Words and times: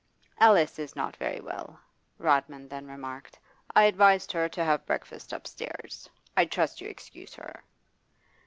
'Alice 0.39 0.79
is 0.79 0.95
not 0.95 1.15
very 1.17 1.39
well,' 1.39 1.79
Rodman 2.17 2.67
then 2.67 2.87
remarked. 2.87 3.37
'I 3.75 3.83
advised 3.83 4.31
her 4.31 4.49
to 4.49 4.63
have 4.63 4.83
breakfast 4.87 5.31
upstairs. 5.31 6.09
I 6.35 6.45
trust 6.45 6.81
you 6.81 6.89
excuse 6.89 7.35
her? 7.35 7.63